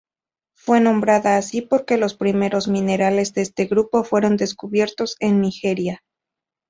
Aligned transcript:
Fue 0.55 0.79
nombrada 0.81 1.37
así 1.37 1.61
porque 1.61 1.95
los 1.97 2.15
primeros 2.15 2.67
minerales 2.67 3.35
de 3.35 3.43
este 3.43 3.65
grupo 3.65 4.03
fueron 4.03 4.35
descubiertos 4.35 5.15
en 5.19 5.41
Nigeria. 5.41 6.01